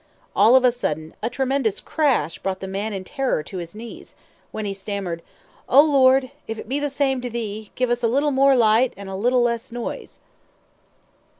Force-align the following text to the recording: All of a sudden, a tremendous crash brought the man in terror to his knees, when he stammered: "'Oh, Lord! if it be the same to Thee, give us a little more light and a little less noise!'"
All 0.35 0.55
of 0.55 0.65
a 0.65 0.71
sudden, 0.71 1.13
a 1.21 1.29
tremendous 1.29 1.79
crash 1.79 2.39
brought 2.39 2.59
the 2.59 2.67
man 2.67 2.91
in 2.91 3.03
terror 3.03 3.43
to 3.43 3.57
his 3.59 3.75
knees, 3.75 4.15
when 4.51 4.65
he 4.65 4.73
stammered: 4.73 5.21
"'Oh, 5.69 5.83
Lord! 5.83 6.31
if 6.47 6.57
it 6.57 6.67
be 6.67 6.79
the 6.79 6.89
same 6.89 7.21
to 7.21 7.29
Thee, 7.29 7.71
give 7.75 7.91
us 7.91 8.01
a 8.01 8.07
little 8.07 8.31
more 8.31 8.55
light 8.55 8.95
and 8.97 9.09
a 9.09 9.15
little 9.15 9.43
less 9.43 9.71
noise!'" 9.71 10.19